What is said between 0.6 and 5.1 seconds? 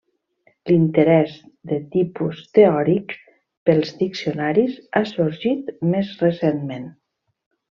L'interès de tipus teòric pels diccionaris ha